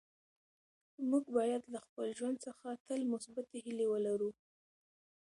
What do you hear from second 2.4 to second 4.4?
څخه تل مثبتې هیلې ولرو.